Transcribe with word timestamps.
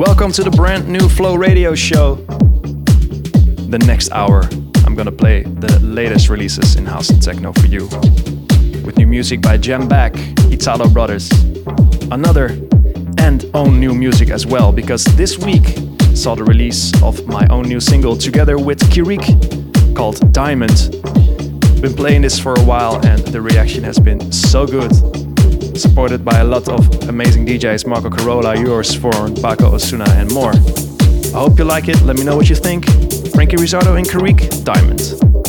Welcome 0.00 0.32
to 0.32 0.42
the 0.42 0.50
brand 0.50 0.88
new 0.88 1.10
Flow 1.10 1.34
Radio 1.34 1.74
show. 1.74 2.14
The 2.14 3.78
next 3.84 4.10
hour, 4.12 4.48
I'm 4.86 4.94
gonna 4.94 5.12
play 5.12 5.42
the 5.42 5.78
latest 5.80 6.30
releases 6.30 6.76
in 6.76 6.86
house 6.86 7.10
and 7.10 7.22
techno 7.22 7.52
for 7.52 7.66
you. 7.66 7.84
With 8.82 8.96
new 8.96 9.06
music 9.06 9.42
by 9.42 9.58
Jam 9.58 9.88
Back, 9.88 10.14
Italo 10.50 10.88
Brothers, 10.88 11.30
another 12.10 12.46
and 13.18 13.44
own 13.52 13.78
new 13.78 13.92
music 13.94 14.30
as 14.30 14.46
well, 14.46 14.72
because 14.72 15.04
this 15.16 15.36
week 15.36 15.66
saw 16.14 16.34
the 16.34 16.44
release 16.44 16.94
of 17.02 17.26
my 17.26 17.46
own 17.48 17.68
new 17.68 17.78
single 17.78 18.16
together 18.16 18.56
with 18.56 18.80
Kirik 18.90 19.94
called 19.94 20.32
Diamond. 20.32 20.92
Been 21.82 21.92
playing 21.92 22.22
this 22.22 22.38
for 22.38 22.54
a 22.54 22.62
while 22.62 23.04
and 23.04 23.20
the 23.26 23.42
reaction 23.42 23.84
has 23.84 23.98
been 23.98 24.32
so 24.32 24.66
good 24.66 25.19
supported 25.76 26.24
by 26.24 26.38
a 26.38 26.44
lot 26.44 26.68
of 26.68 27.08
amazing 27.08 27.46
DJs 27.46 27.86
Marco 27.86 28.10
Carola, 28.10 28.56
Joris 28.56 28.94
Voorn 28.94 29.34
Paco 29.34 29.74
Osuna, 29.74 30.08
and 30.10 30.32
more. 30.32 30.52
I 30.52 31.38
hope 31.38 31.58
you 31.58 31.64
like 31.64 31.88
it. 31.88 32.00
Let 32.02 32.16
me 32.16 32.24
know 32.24 32.36
what 32.36 32.48
you 32.48 32.56
think. 32.56 32.86
Franky 33.34 33.56
Rizardo 33.56 33.96
and 33.96 34.06
Karik, 34.06 34.64
Diamond. 34.64 35.39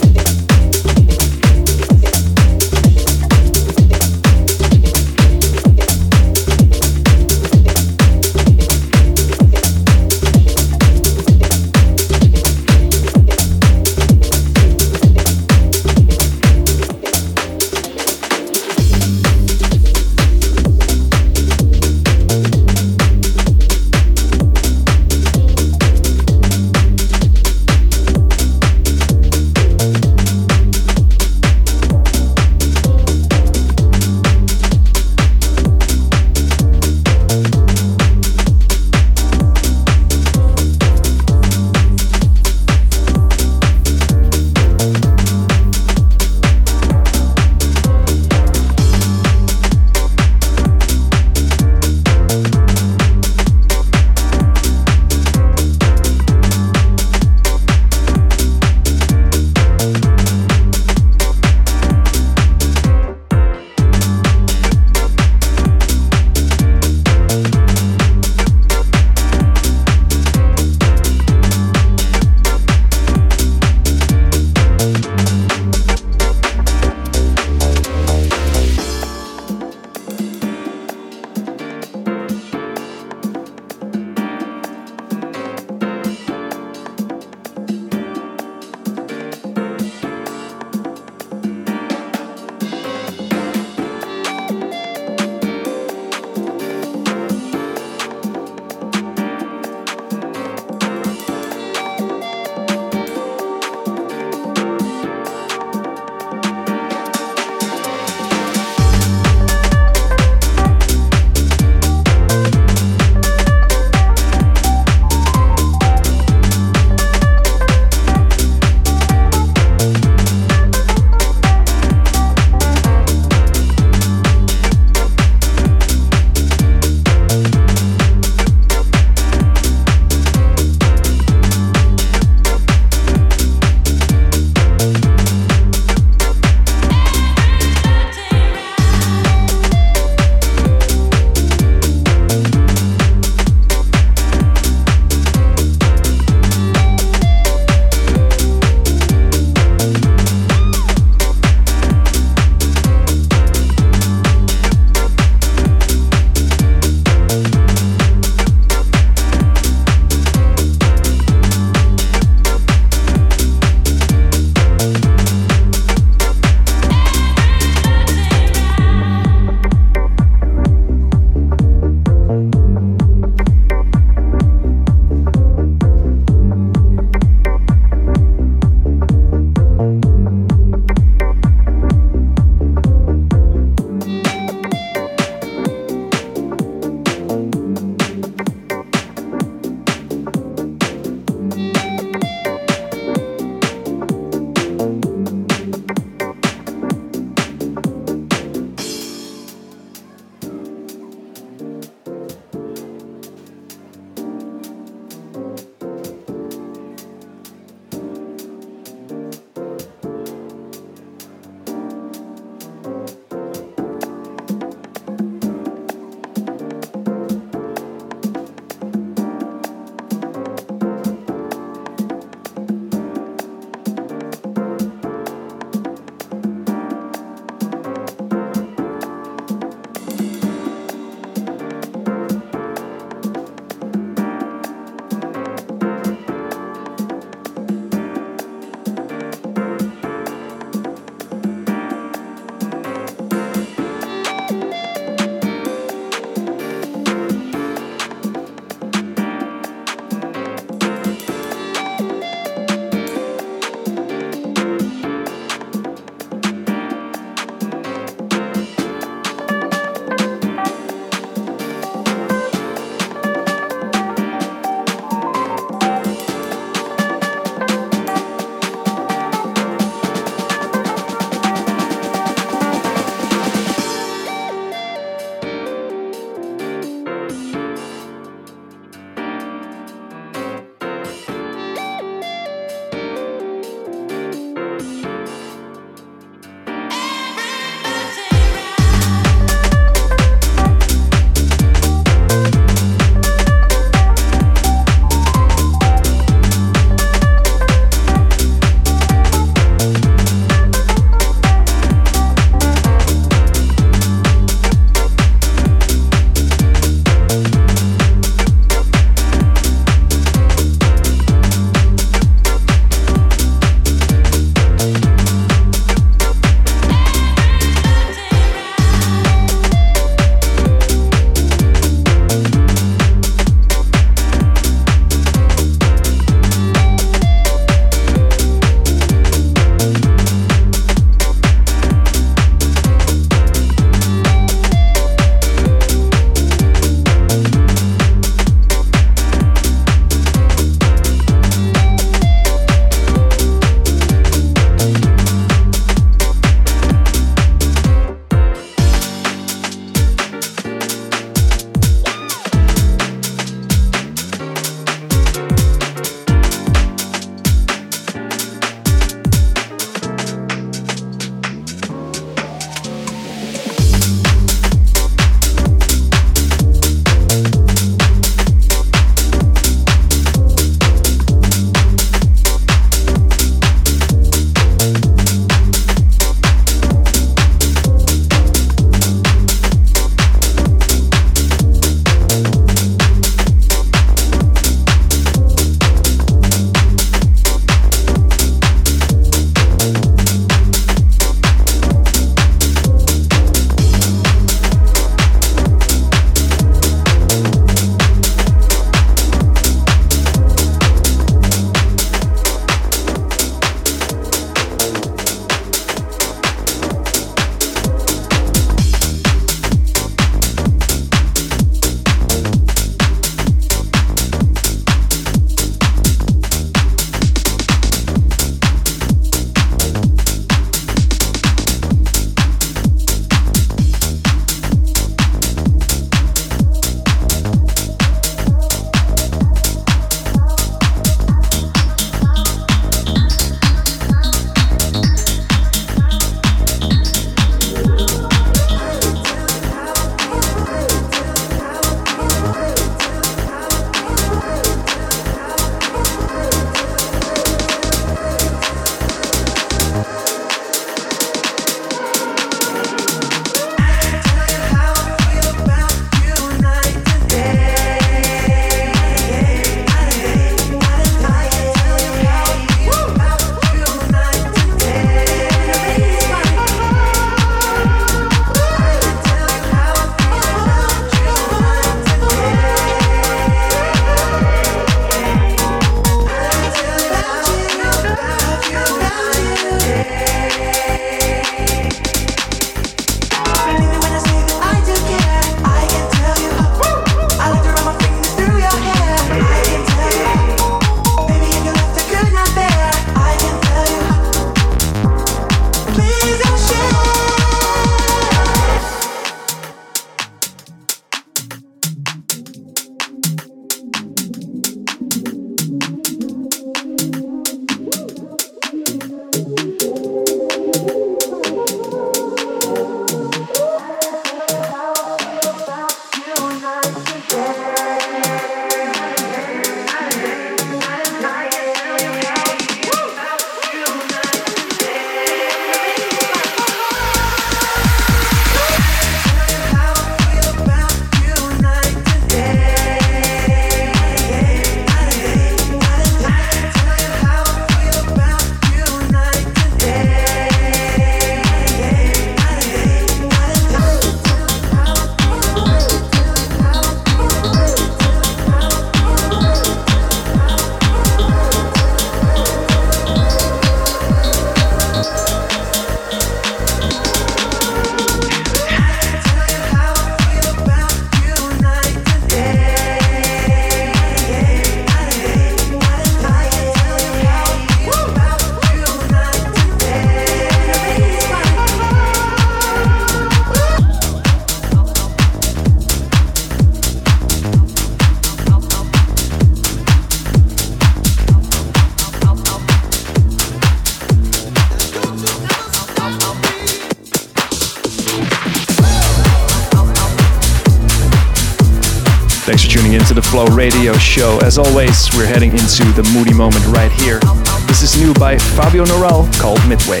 Radio 593.58 593.92
Show. 593.94 594.38
As 594.44 594.56
always, 594.56 595.08
we're 595.16 595.26
heading 595.26 595.50
into 595.50 595.82
the 596.00 596.08
moody 596.14 596.32
moment 596.32 596.64
right 596.66 596.92
here. 596.92 597.18
This 597.66 597.82
is 597.82 598.00
new 598.00 598.14
by 598.14 598.38
Fabio 598.38 598.84
Norel 598.84 599.28
called 599.40 599.58
Midway. 599.68 600.00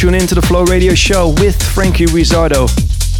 You're 0.00 0.12
to 0.12 0.34
the 0.36 0.42
Flow 0.42 0.62
Radio 0.62 0.94
Show 0.94 1.30
with 1.40 1.60
Franky 1.60 2.06
Rizardo. 2.06 2.70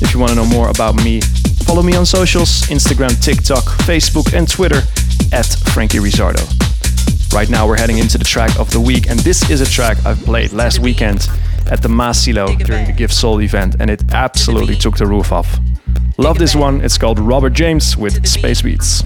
If 0.01 0.15
you 0.15 0.21
want 0.21 0.31
to 0.31 0.37
know 0.37 0.47
more 0.47 0.69
about 0.69 0.95
me, 0.95 1.21
follow 1.67 1.83
me 1.83 1.97
on 1.97 2.07
socials 2.07 2.63
Instagram, 2.69 3.21
TikTok, 3.21 3.65
Facebook, 3.83 4.33
and 4.33 4.49
Twitter 4.49 4.83
at 5.33 5.47
Franky 5.75 5.99
Rizardo. 5.99 6.41
Right 7.35 7.51
now, 7.51 7.67
we're 7.67 7.79
heading 7.79 7.99
into 7.99 8.17
the 8.17 8.25
track 8.25 8.57
of 8.61 8.71
the 8.71 8.79
week, 8.79 9.11
and 9.11 9.19
this 9.21 9.51
is 9.51 9.61
a 9.61 9.67
track 9.67 9.99
I've 10.07 10.21
played 10.25 10.53
last 10.53 10.79
weekend 10.79 11.29
at 11.69 11.83
the 11.83 11.89
Maassilo 11.89 12.57
during 12.65 12.87
the 12.87 12.93
Give 12.93 13.13
Soul 13.13 13.41
event, 13.41 13.75
and 13.81 13.91
it 13.91 14.13
absolutely 14.13 14.77
took 14.77 14.97
the 14.97 15.07
roof 15.07 15.33
off. 15.33 15.59
Love 16.17 16.39
this 16.39 16.55
one, 16.55 16.81
it's 16.81 16.97
called 16.97 17.19
Robert 17.19 17.55
James 17.55 17.97
with 17.97 18.25
Space 18.25 18.63
Beats. 18.63 19.03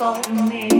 Câu. 0.00 0.79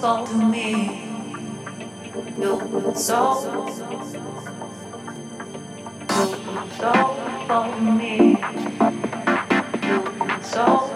talk 0.00 0.28
to 0.28 0.36
me. 0.36 1.02
You 2.38 2.92
so 2.94 3.66
you 6.08 6.70
so 6.78 6.92
for 7.46 7.80
me. 7.80 8.36
You 9.88 10.42
so. 10.42 10.91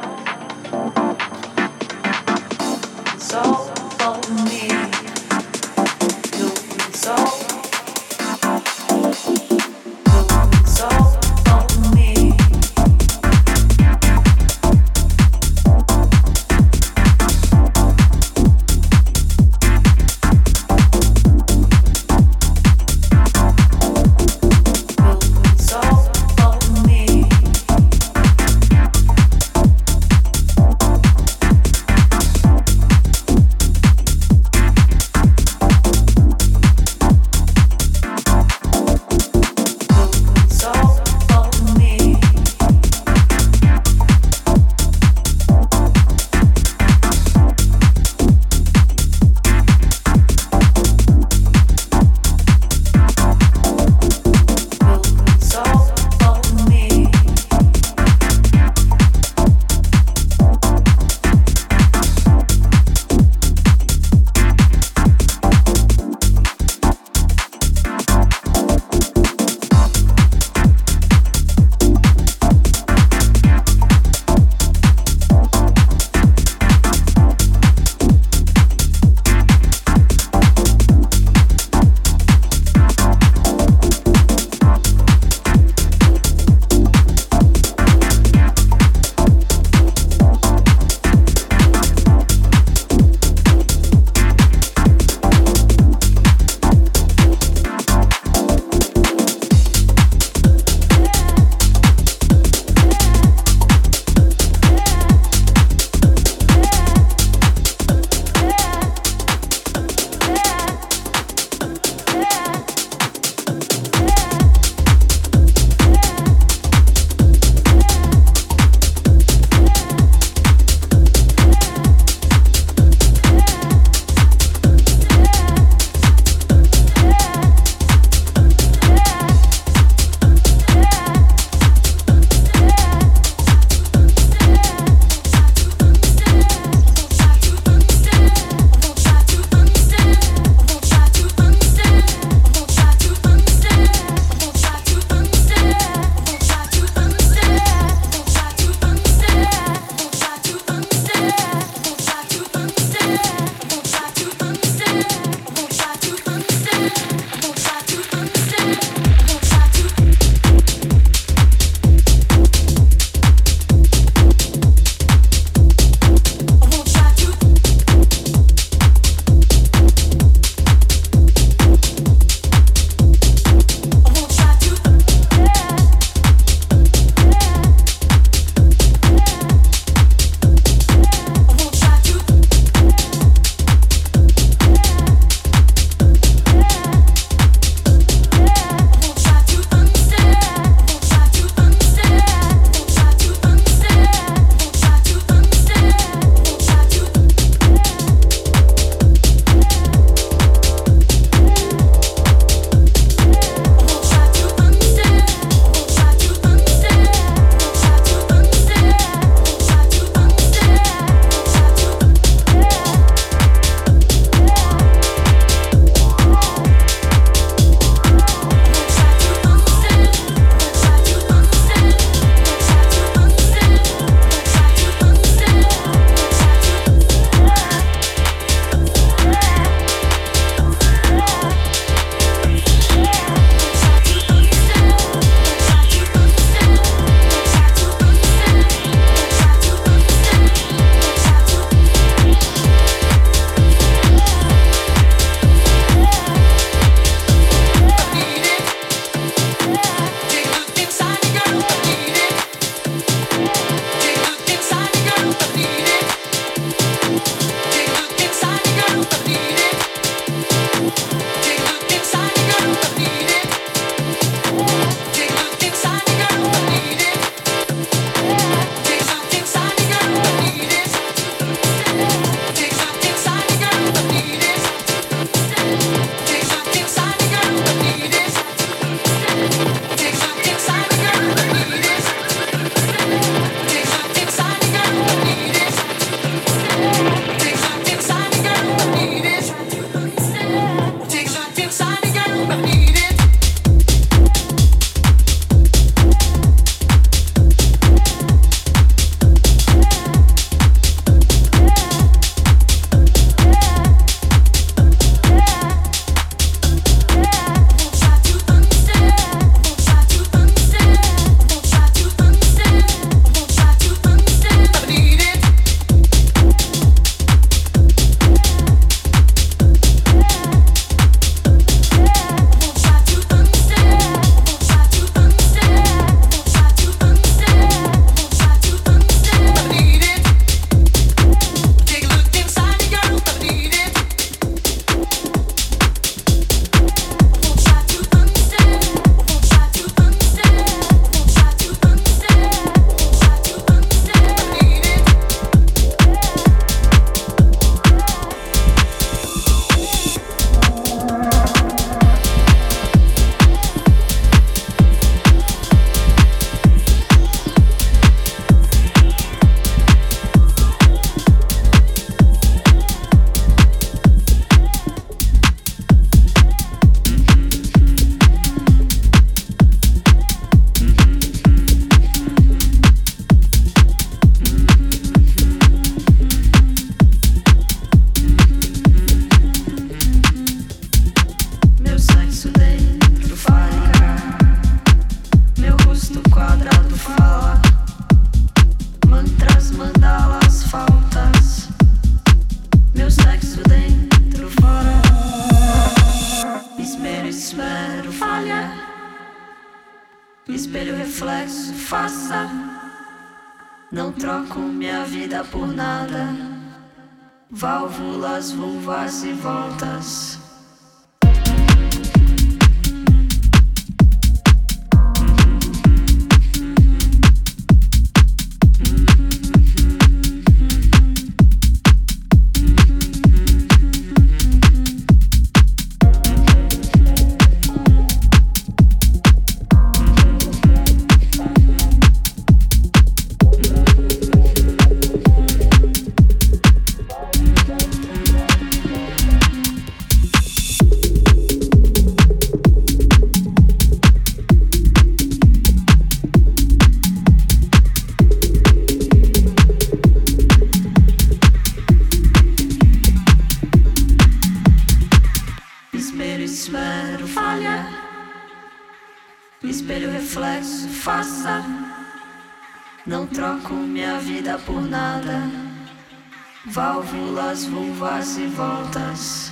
as 467.56 467.64
vulvas 467.64 468.36
e 468.36 468.46
voltas. 468.48 469.50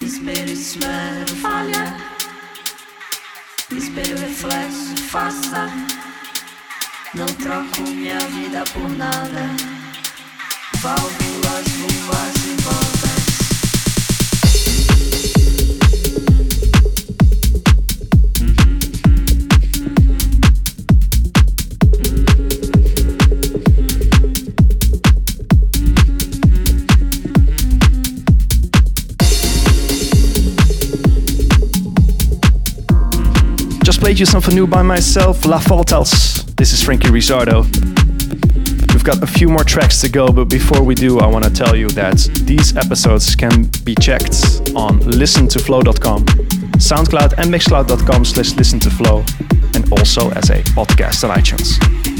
Espelho, 0.00 0.56
falha. 1.42 1.96
Espelho, 3.72 4.16
reflexo, 4.16 4.94
faça. 5.10 5.68
Não 7.12 7.26
troco 7.26 7.80
minha 7.90 8.20
vida 8.20 8.62
por 8.72 8.88
nada. 8.90 9.48
Válvulas, 10.80 11.66
vulvas 11.72 12.36
e 12.44 12.62
voltas. 12.62 12.95
Played 34.06 34.20
you 34.20 34.26
something 34.26 34.54
new 34.54 34.68
by 34.68 34.82
myself, 34.82 35.44
La 35.44 35.58
Faltals. 35.58 36.44
This 36.54 36.72
is 36.72 36.80
Franky 36.80 37.08
Rizardo. 37.08 37.64
We've 38.92 39.02
got 39.02 39.20
a 39.20 39.26
few 39.26 39.48
more 39.48 39.64
tracks 39.64 40.00
to 40.02 40.08
go, 40.08 40.28
but 40.28 40.44
before 40.44 40.84
we 40.84 40.94
do, 40.94 41.18
I 41.18 41.26
want 41.26 41.44
to 41.44 41.50
tell 41.50 41.74
you 41.74 41.88
that 41.88 42.18
these 42.44 42.76
episodes 42.76 43.34
can 43.34 43.64
be 43.82 43.96
checked 43.96 44.62
on 44.76 45.00
listentoflow.com, 45.00 46.24
SoundCloud 46.24 47.34
and 47.38 47.52
Mixcloud.com 47.52 48.24
slash 48.24 48.52
listentoflow, 48.52 49.74
and 49.74 49.92
also 49.94 50.30
as 50.30 50.50
a 50.50 50.62
podcast 50.76 51.28
on 51.28 51.36
iTunes. 51.36 52.15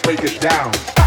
Break 0.00 0.20
it 0.24 0.40
down. 0.40 1.01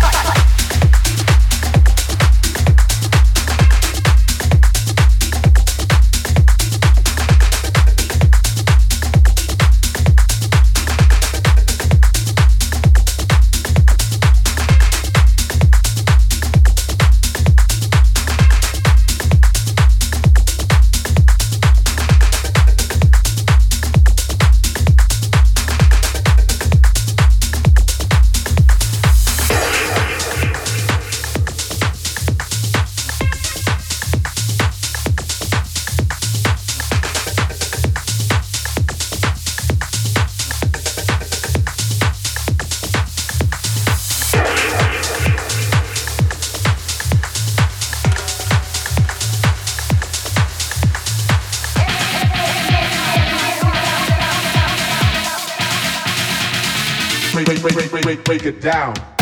Break, 58.38 58.61
break, 58.61 58.61
break, 58.61 59.14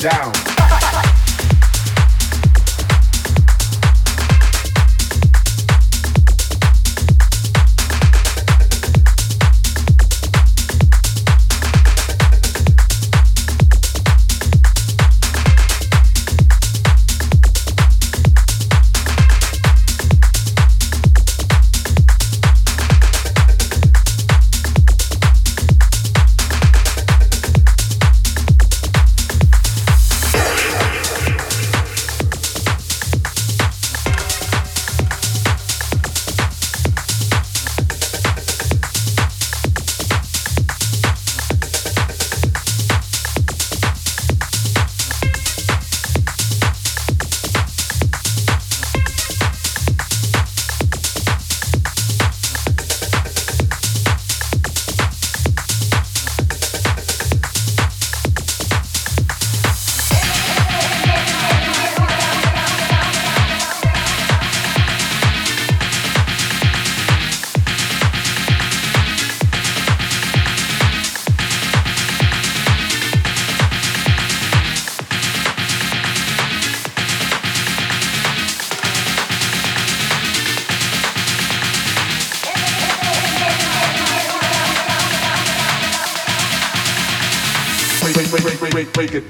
break, 0.00 0.47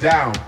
down. 0.01 0.48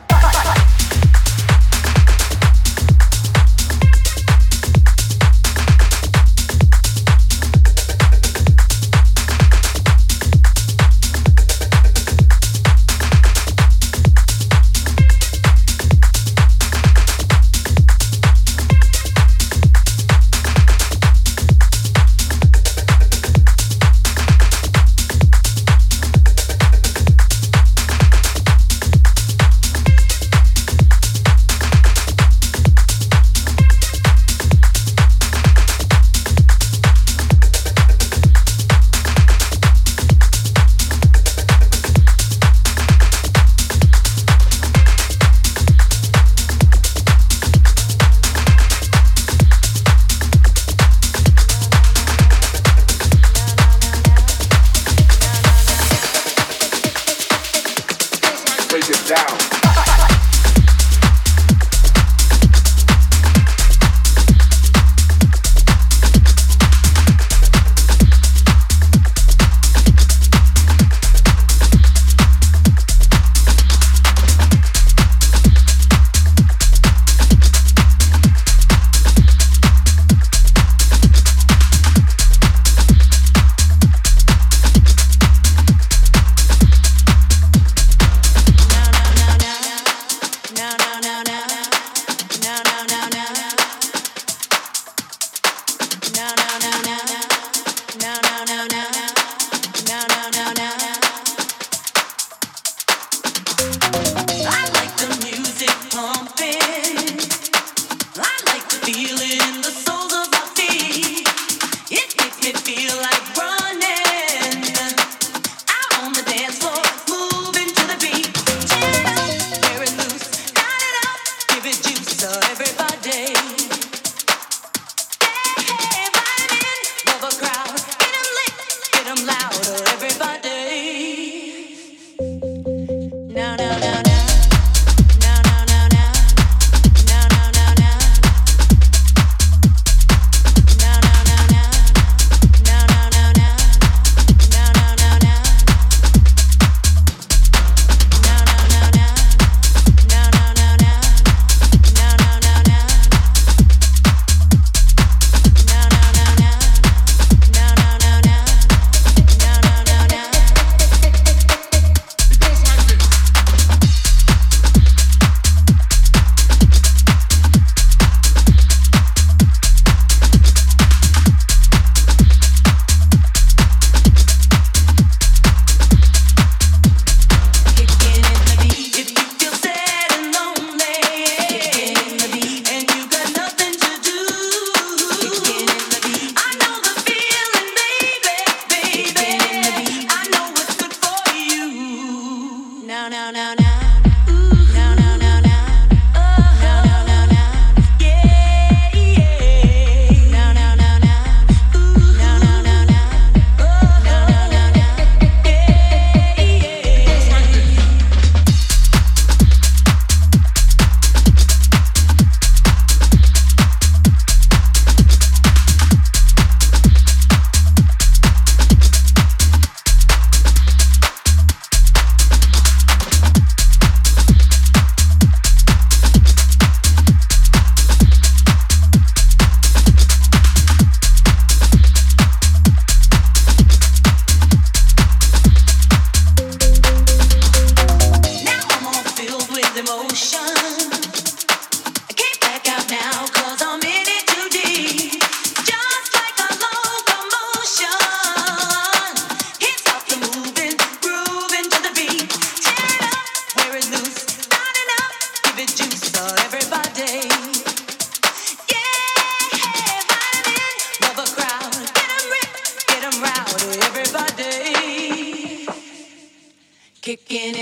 kicking 267.16 267.59